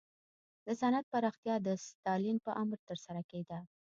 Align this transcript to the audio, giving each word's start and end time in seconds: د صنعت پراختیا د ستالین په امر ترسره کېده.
د 0.65 0.67
صنعت 0.81 1.05
پراختیا 1.13 1.55
د 1.61 1.67
ستالین 1.85 2.37
په 2.45 2.51
امر 2.61 2.77
ترسره 2.87 3.21
کېده. 3.29 3.59